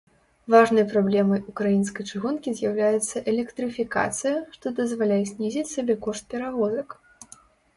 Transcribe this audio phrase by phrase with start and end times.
[0.51, 6.99] Важнай праблемай ўкраінскай чыгункі з'яўляецца электрыфікацыя, што дазваляе знізіць сабекошт перавозак.